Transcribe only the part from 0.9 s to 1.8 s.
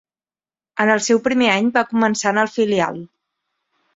el seu primer any